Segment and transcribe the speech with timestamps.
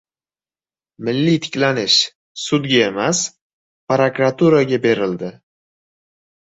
[1.09, 1.97] «Milliy tiklanish»
[2.45, 3.23] sudga emas,
[3.95, 5.33] prokuraturaga berildi